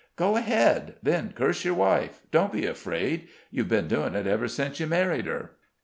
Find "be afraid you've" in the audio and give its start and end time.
2.51-3.69